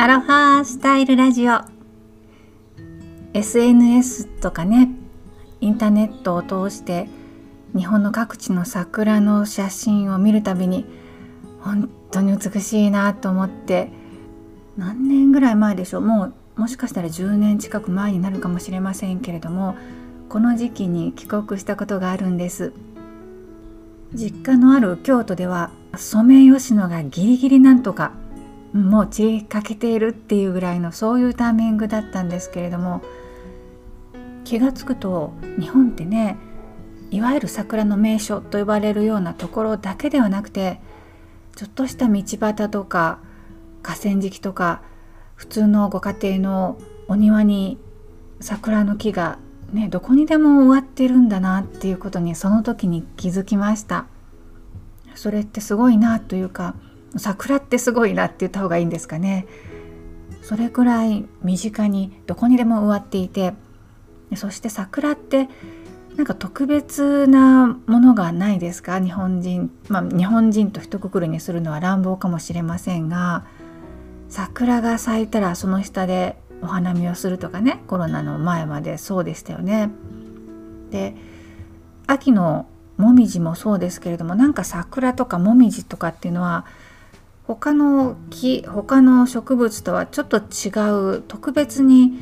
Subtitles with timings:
[0.00, 1.60] アロハスタイルラジオ。
[3.34, 4.88] SNS とかね
[5.60, 7.06] インターネットを通して
[7.76, 10.86] 日本の各地の桜の写真を見るたびに
[11.60, 13.90] 本当に美しいなと思って
[14.78, 16.00] 何年ぐらい前でしょう？
[16.00, 19.76] もうもしかしたら10年近く前になるかもしれませんけれども
[20.30, 22.72] この時期に帰国したことがあるんです。
[24.14, 28.12] 実家のある京都ではソメイヨシノがギリギリなんとか
[28.72, 33.02] もう散りかけているっていうぐらいのそういうタイミングだったんですけれども
[34.44, 36.36] 気が付くと日本ってね
[37.10, 40.80] いわゆる桜の名所と呼ばれるようなところだけではなくて
[41.56, 43.18] ちょっとした道端とか
[43.82, 44.82] 河川敷とか
[45.34, 47.78] 普通のご家庭のお庭に
[48.40, 49.38] 桜の木が
[49.72, 54.06] ねどこにでも植わってるんだなっていうことにその時に気づきました。
[55.14, 56.76] それってすごいなというか
[57.16, 59.46] 桜ってすごいなって言った方がいいんですかね
[60.42, 63.54] それくらい身近にどこにでも植わっていて
[64.36, 65.48] そして桜って
[66.16, 69.00] なんか特別なものがないですか？
[69.00, 73.44] 日本人まあ日本人と一括りにするのは乱暴かもしれませんが
[74.28, 79.90] 桜が咲いたらその下でお花見をするとかねコロナの前までそうでしたよね。
[80.90, 81.16] で
[82.06, 82.66] 秋の
[82.96, 86.66] もみじもそうですけれどもなんか桜とかもみじとかっていうのは
[87.50, 90.70] 他の木他の植物とはちょっと違
[91.16, 92.12] う特別に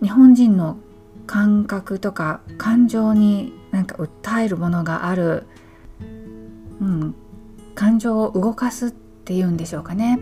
[0.00, 0.78] 日本人の
[1.26, 5.46] 感覚とか感情になんか訴えるものがある、
[6.80, 7.14] うん、
[7.74, 10.20] 感情を動かすっていうんでしょうかね。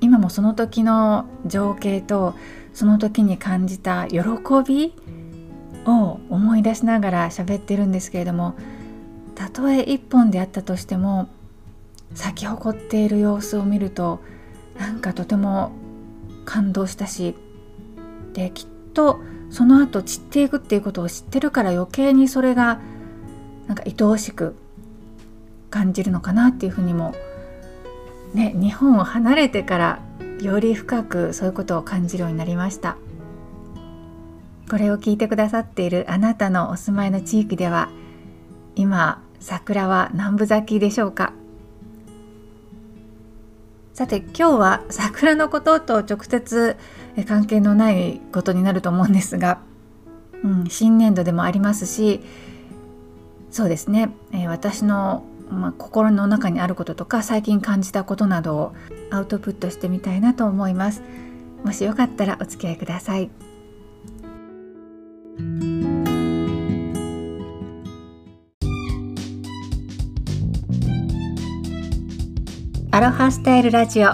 [0.00, 2.34] 今もその時の情景と
[2.74, 4.18] その時に感じた喜
[4.66, 4.94] び
[5.86, 8.54] を思い出しながら喋ってるんですけれども
[9.36, 11.28] たとえ一本であったとしても
[12.14, 14.20] 咲き誇っている様子を見ると
[14.78, 15.72] なんかとても
[16.44, 17.34] 感動したし
[18.32, 19.20] できっと
[19.50, 22.80] その後散っていくっていうことを知ってるから余計にそれが
[23.66, 24.54] なんか愛おしく
[25.70, 27.14] 感じるのかなっていうふうにも
[28.34, 30.00] ね日本を離れてから
[30.40, 32.96] より深くそういうことを感じるようになりました。
[34.70, 37.88] これを聞いてくださっているあなたのお住まいの地域では
[38.76, 41.32] 今桜は南部咲きでしょうか？
[43.98, 46.76] さて今日は桜のことと直接
[47.26, 49.60] 関係のないことになると思うんですが、
[50.44, 52.20] うん、新年度でもありますし
[53.50, 58.72] そうですね、えー、私の、まあ、心の中にあることとか最近感じたことなどを
[59.10, 61.02] アウトプットしてみたいなと思います。
[61.64, 63.47] もしよかったらお付き合いください。
[72.98, 74.10] アロハスタイルラジオ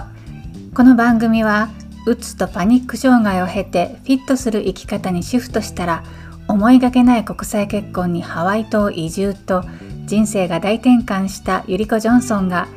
[0.75, 1.69] この番組は
[2.05, 6.03] うつとパニック障害を経てフィットする生き方にシフトしたら
[6.47, 9.63] 思いがけない国際結婚にハワイ島移住と
[10.05, 12.67] 人生が大転換したゆりこジョンソンが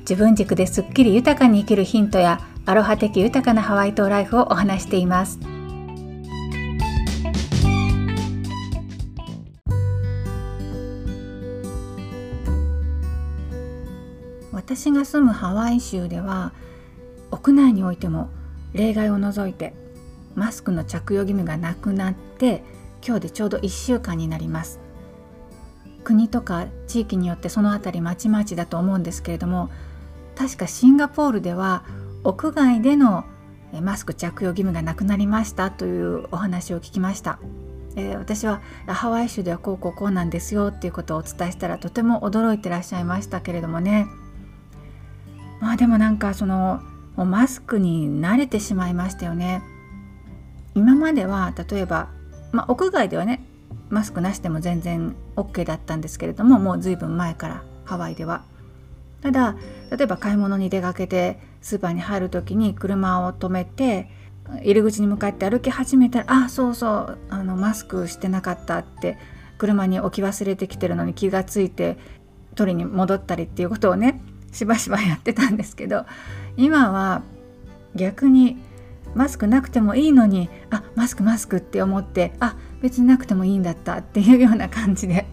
[0.00, 5.55] 自分軸ですっきり豊かに生きるヒントやアロハ的豊かなハワイ島ライフをお話しています。
[14.66, 16.52] 私が住むハワイ州では
[17.30, 18.30] 屋内においても
[18.72, 19.74] 例外を除いて
[20.34, 22.64] マスクの着用義務がなくなって
[23.06, 24.80] 今日でちょうど1週間になります。
[26.02, 29.70] 国とか地域によってその辺りまちまちだと思うんですけれども
[30.34, 31.84] 確かシンガポールでは
[32.24, 33.24] 屋外での
[33.82, 37.38] マスク着用義務がなくなりましたというお話を聞きました、
[37.94, 44.06] えー、私はハワイ州ではこうこうこうなんですよっていうことをお伝えしたらとても驚いてらっしゃいましたけれどもね。
[45.60, 46.80] まあでもなんかその
[47.16, 49.62] マスクに慣れてしまいましたよね。
[50.74, 52.08] 今までは例えば、
[52.52, 53.42] まあ、屋外ではね
[53.88, 58.44] マスクなしでも全然 OK だったんですけれどももう随分前からハワイでは。
[59.22, 59.56] ただ
[59.90, 64.10] 例えば買い物に出かけてスーパーに入る時に車を止めて
[64.62, 69.18] 入り口に向かって歩き始めたらあそうそうあのマスクしてなかったって
[69.58, 71.96] 車に置き忘れてきてるのに気がついて
[72.54, 74.20] 取りに戻ったりっていうことをね
[74.56, 76.06] しばしばやってたんですけど
[76.56, 77.22] 今は
[77.94, 78.56] 逆に
[79.14, 85.26] マスクなくてもいいのにあマスクマスクって思ってあ別になくてもいいんだったっていうような感じで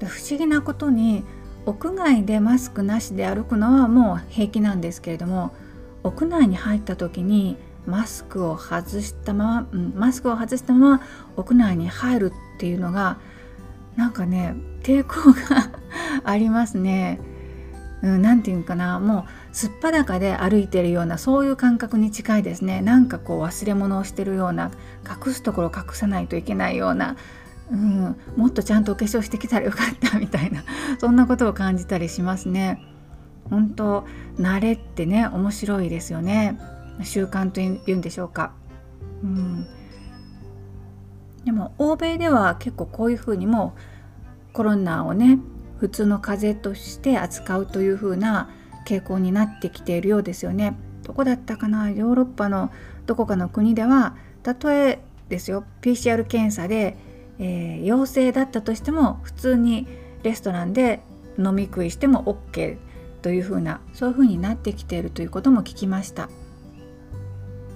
[0.00, 1.24] で不思議なことに
[1.64, 5.54] 屋外でマスクなしで歩くのはもう平気なんですけれども
[6.02, 11.02] 屋内に入った時にマスクを外したまま、ん、マスクを外したまま
[11.36, 13.18] 屋内に入るっていうのが
[13.96, 15.70] なんかね抵抗が
[16.24, 17.18] ありますね。
[18.02, 24.70] 何、うん、て言うかなもうすっぱだかで歩いてるようなそういう感覚に近いですねなんかこう忘れ物をしてるような
[25.08, 27.16] 隠すところ隠さないといけないような、
[27.70, 30.64] うん、もっとちゃんとお化粧してきたらよかったみたいな
[30.98, 32.84] そんなことを感じたりしますね。
[33.50, 34.06] 本当
[34.38, 36.58] 慣れってね面白いですよね
[37.02, 38.52] 習慣というんでしょうか。
[39.22, 39.66] うん、
[41.44, 43.74] でも欧米では結構こういうふうにも
[44.52, 45.38] コロナをね
[45.82, 48.48] 普通の風邪として扱うというふうな
[48.86, 50.76] 傾向になってきているようですよね。
[51.02, 51.90] どこだったかな？
[51.90, 52.70] ヨーロッパの
[53.06, 54.14] どこかの国では
[54.44, 56.96] たとえですよ PCR 検査で、
[57.40, 59.88] えー、陽性だったとしても普通に
[60.22, 61.00] レストランで
[61.36, 62.78] 飲み食いしても OK
[63.22, 66.28] というふうなそういうふうになってきているということも聞きました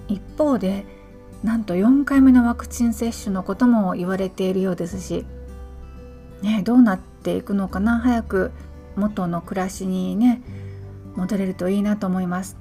[0.07, 0.85] 一方で
[1.43, 5.25] なんと4回目のワクチン接種のことも言われているようですし、
[6.41, 7.99] ね、どうなっていくのかな？
[7.99, 8.51] 早く
[8.95, 10.41] 元の暮らしにね
[11.15, 12.57] 戻れるといいなと思います。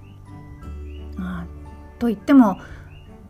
[1.19, 1.47] あ
[1.99, 2.59] と言っても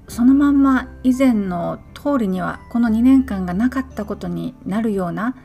[0.08, 5.36] そのまんま以前の通りにはこの2年間がなかったことになるような、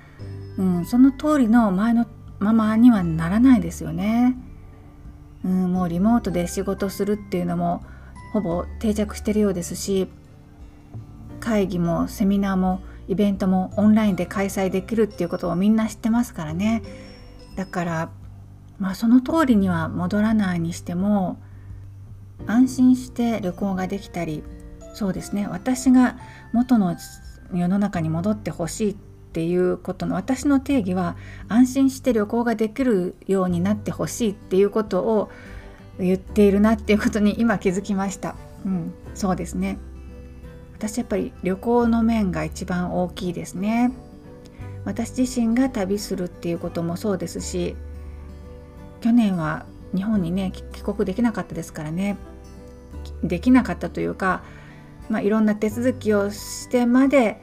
[0.57, 2.05] うん、その通りの前の
[2.39, 4.37] ままにはならないですよね。
[5.43, 7.83] うん、もうリモートで仕事するっていうのも
[8.33, 10.07] ほぼ定着してるようですし
[11.39, 12.81] 会議もセミナーも
[13.11, 16.81] イベントもオンラインで開催できるっていうことをみんな知ってますからね
[17.57, 18.09] だから
[18.79, 21.37] まあその通りには戻らないにしても
[22.47, 24.43] 安心して旅行ができたり
[24.93, 26.17] そうですね私が
[26.53, 26.95] 元の
[27.53, 28.95] 世の中に戻ってほしいっ
[29.33, 31.17] ていうことの私の定義は
[31.49, 35.29] 安心して旅行ができるようになってほしいっていうことを
[35.99, 38.35] 言っているなっていうことに今気づきました。
[38.65, 39.77] うん、そうですね。
[40.81, 43.91] 私やっぱり旅行の面が一番大きいですね。
[44.83, 47.75] 私自身が旅するっていうこともそうですし
[48.99, 52.17] 去年は日本にね帰国できなかったですからね
[53.23, 54.43] できなかったというか、
[55.07, 57.39] まあ、いろんな手続きをしてまで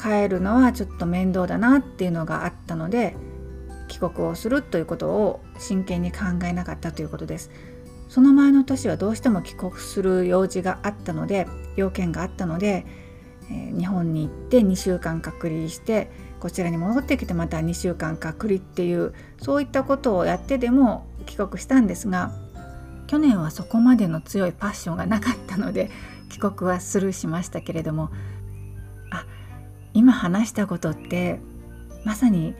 [0.00, 3.16] 帰るのはちょっと面倒だなっていうのがあったので
[3.88, 7.50] 帰国をするということを真剣に考えなかったということです
[8.10, 11.46] その前の年はどうしても帰国する用事があったので
[11.76, 12.84] 要件があったので、
[13.48, 16.10] え、日本に行って2週間隔離して
[16.40, 22.32] こちらに戻ってきてまた2週間隔離っていうそういったことをやってでも帰国したんですが
[23.06, 25.88] 去年はそこまでの強いパッションがなかったので
[26.30, 28.10] 帰国はスルーしましたけれども
[29.12, 29.24] あ
[29.94, 31.38] 今話したことって
[32.04, 32.54] まさに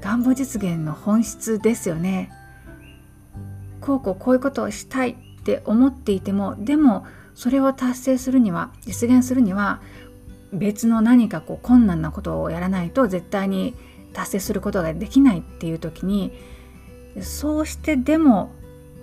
[0.00, 2.30] 願望実現の本質ですよね。
[3.82, 9.80] こうこうこういうことをしたいって思っていてもでもそれを達成するには実現するには
[10.52, 13.74] 別の何かこう困難なことをやらないと絶対に
[14.12, 16.32] 達成することができないっていう時に
[17.20, 18.52] そうしてでも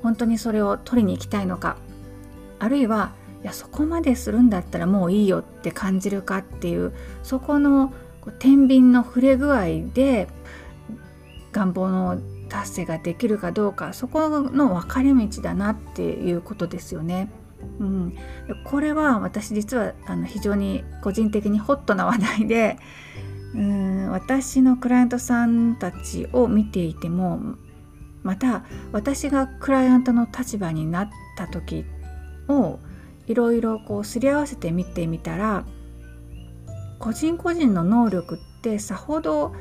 [0.02, 1.78] 本当にそれを取りに行きたいのか
[2.60, 3.12] あるいは
[3.44, 6.94] いやそこまでするんだったらもういいよって感じるかっていう
[7.24, 7.94] そこの
[8.38, 10.28] 天秤の触れ具合で
[11.52, 12.18] 願望の
[12.50, 17.30] 達成ができるかどうかそこの分かれ道だなっていうことですよね。
[17.80, 18.16] うん、
[18.64, 22.78] これは私実はあの非常に個人的にホットな話題で
[23.54, 27.40] うん私のクライアントさんたちを見ていても
[28.24, 31.86] また私がクライアントの立場になった時
[32.48, 32.80] を
[33.28, 35.66] いろいろこうすり合わせて見てみたら
[36.98, 39.54] 個人個人の能力ってさほど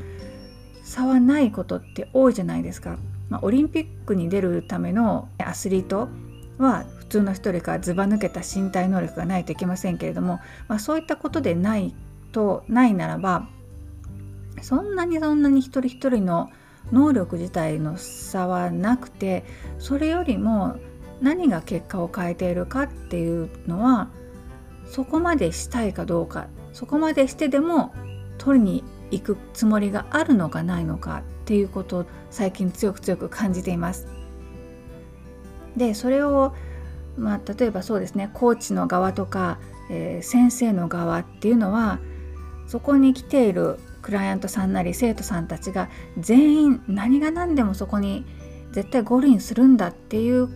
[0.89, 2.97] 差はないことって多いじゃないですか。
[3.29, 6.09] まあ、オリンピックに出るためのアスリート
[6.57, 11.95] は普通の人よりかずば抜けた身体能力がないといけませんけれども、まあ、そういったことでない
[12.33, 13.47] とないならば
[14.63, 16.51] そんなにそんなに一人一人の
[16.91, 19.45] 能力自体の差はなくて
[19.79, 20.77] それよりも
[21.21, 24.09] 何が結果を変えているかっていうのは
[24.87, 27.93] そこまでしたいかどうかそこまでしてでも
[28.39, 34.07] 取りに行くつもりがあるのかないのかっていうことを最近強く強く感じています。
[35.77, 36.55] でそれを、
[37.17, 39.59] まあ、例えばそうですねコーチの側とか、
[39.91, 42.01] えー、先生の側っていうのは
[42.67, 45.89] そこに来ているクライアントさんなり生徒さんたちが
[46.19, 48.25] 全員何が何でもそこに
[48.73, 50.49] 絶対ゴールインするんだっていう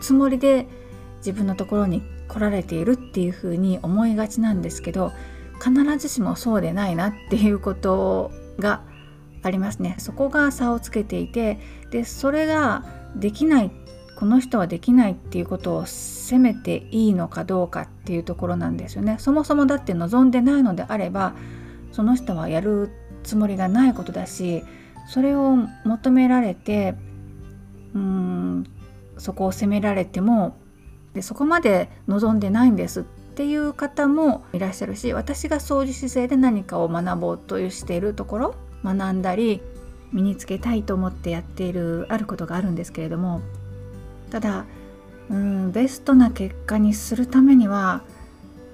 [0.00, 0.66] つもりで
[1.18, 5.12] 自分のところに来られているっていうふうに思いがちなんですけど
[5.62, 8.82] 必ずしもそうでないなっていうことが
[9.42, 9.96] ありますね。
[9.98, 11.58] そこが差をつけていて
[11.90, 12.84] でそれが
[13.16, 13.70] できない
[14.16, 19.16] この人はできないっていうことを責めていいのかどうかっていうところなんですよね。
[19.18, 21.34] そもそもだって望んでないのであれば
[21.92, 22.90] その人はやる
[23.22, 24.62] つもりがないことだし
[25.06, 26.94] それを求められて
[27.94, 28.66] うーん
[29.18, 30.56] そこを責められても
[31.14, 39.62] でそこまで望んでないんですっっていう方もいらっしゃるし私が掃除姿勢で何かを学ぼうとしているところ学んだり
[40.12, 43.40] 身につけたいと思ってやっているあることがあるんですけれども
[44.30, 44.66] ただ
[45.30, 48.02] うんベストな結果にするためには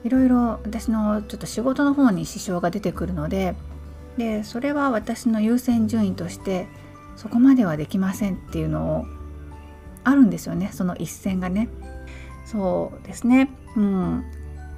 [0.05, 3.55] いろいろ私のちょっと仕事の方に支障が出てくるので
[4.17, 6.67] でそれは私の優先順位として
[7.17, 9.05] そこまではできませんっていうのを
[10.05, 11.69] あるんですよねその一線がね。
[12.47, 14.25] そうですね、うん、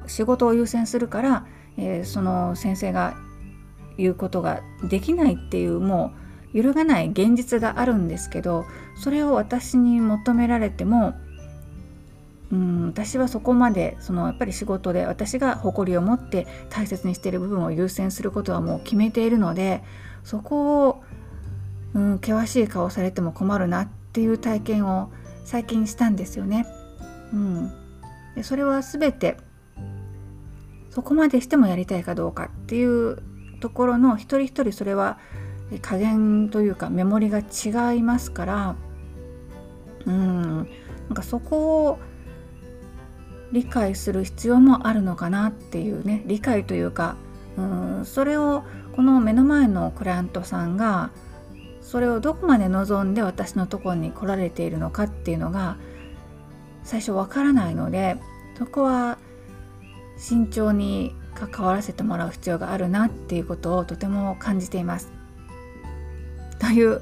[0.09, 1.47] 仕事を優先するから、
[1.77, 3.17] えー、その先生が
[3.97, 6.13] 言うことができないっていうも
[6.55, 8.65] う揺るがない現実があるんですけど
[8.97, 11.15] それを私に求められても
[12.51, 19.83] うん私はそこまでそのやっぱり仕事で私が誇りを持って大切にしている部分を優先することはもう決めているので
[20.25, 21.03] そこを、
[21.95, 25.11] うん、険しい顔されても困るなっていう体験を
[25.45, 26.67] 最近したんですよね。
[27.33, 27.73] うん、
[28.35, 29.37] でそれは全て
[30.99, 33.23] そこまでしてもやりたいかどうかっていう
[33.61, 35.21] ところの一人一人それは
[35.81, 38.77] 加減というかメモリが違いますから
[40.07, 42.01] うんなんかそこを
[43.53, 47.15] 理解する必要もあるのかなっていうね理解というか
[47.57, 48.65] うんそれを
[48.97, 51.13] この目の前のクライアントさんが
[51.81, 55.77] それをどこまで望んで私のところに来られているのかっていうのが
[56.83, 58.17] 最初わからないので
[58.59, 59.19] そこは
[60.19, 65.11] 慎重に関わらせてもらう必要があるなっていうことをとても感じています。
[66.59, 67.01] という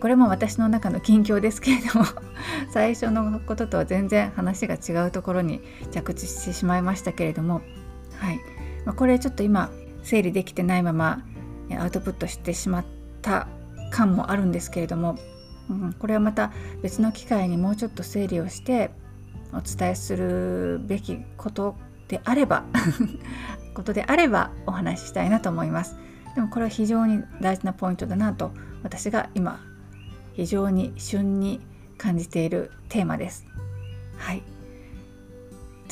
[0.00, 2.06] これも私の中の近況ですけれども
[2.72, 5.60] 最初のこととは全然話が違うところに
[5.92, 7.62] 着地してしまいましたけれども、
[8.16, 8.40] はい
[8.84, 9.70] まあ、これちょっと今
[10.02, 11.22] 整理できてないまま
[11.78, 12.84] アウトプットしてしまっ
[13.22, 13.46] た
[13.92, 15.16] 感もあるんですけれども、
[15.70, 18.90] うん、これはまた別の機会にもうちょっと整理をして
[19.52, 21.76] お伝えするべきこと
[22.08, 22.64] であれば
[23.74, 25.96] ことであればお話ししたいなと思います。
[26.34, 29.60] でもこれは非常に大事なポイントだなと私が今
[30.32, 31.60] 非常に旬に
[31.98, 33.46] 感じているテーマです。
[34.16, 34.42] はい。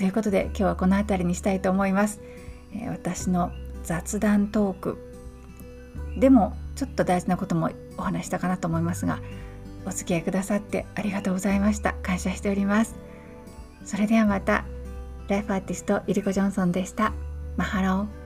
[0.00, 2.22] ということで今日はこの辺りにしたいと思います、
[2.72, 3.52] えー、私の
[3.82, 4.96] 雑談トーク
[6.16, 9.20] でもちょっと大事なこともお話したかなと思いますが
[9.84, 11.94] お付き合いくださってありがとうございました。
[12.02, 13.09] 感謝しております。
[13.84, 14.64] それではまた。
[15.28, 17.12] ライフアーティストゆりこジョンソンでした。
[17.56, 18.19] マハロー。